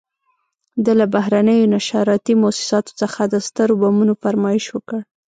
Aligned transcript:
ده 0.83 0.91
له 0.99 1.05
بهرنیو 1.13 1.71
نشراتي 1.75 2.33
موسساتو 2.43 2.91
څخه 3.01 3.21
د 3.27 3.35
سترو 3.47 3.73
بمونو 3.81 4.13
فرمایش 4.21 4.65
وکړ. 4.71 4.99